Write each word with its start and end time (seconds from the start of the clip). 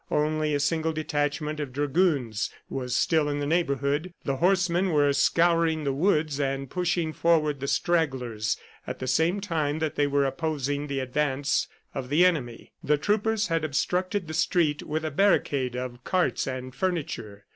Only 0.09 0.55
a 0.55 0.59
single 0.59 0.93
detachment 0.93 1.59
of 1.59 1.71
dragoons 1.73 2.49
was 2.71 2.95
still 2.95 3.29
in 3.29 3.37
the 3.39 3.45
neighborhood; 3.45 4.15
the 4.23 4.37
horsemen 4.37 4.89
were 4.93 5.13
scouring 5.13 5.83
the 5.83 5.93
woods 5.93 6.39
and 6.39 6.67
pushing 6.71 7.13
forward 7.13 7.59
the 7.59 7.67
stragglers 7.67 8.57
at 8.87 8.97
the 8.97 9.05
same 9.05 9.39
time 9.39 9.77
that 9.77 9.93
they 9.93 10.07
were 10.07 10.25
opposing 10.25 10.87
the 10.87 11.01
advance 11.01 11.67
of 11.93 12.09
the 12.09 12.25
enemy. 12.25 12.71
The 12.83 12.97
troopers 12.97 13.49
had 13.49 13.63
obstructed 13.63 14.27
the 14.27 14.33
street 14.33 14.81
with 14.81 15.05
a 15.05 15.11
barricade 15.11 15.75
of 15.75 16.03
carts 16.03 16.47
and 16.47 16.73
furniture. 16.73 17.45